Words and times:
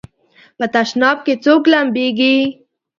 په 0.57 0.65
تشناب 0.73 1.17
کې 1.25 1.33
څوک 1.43 1.63
لمبېږي؟ 1.71 2.35